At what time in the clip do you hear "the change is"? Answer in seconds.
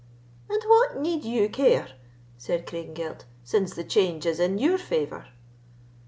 3.75-4.39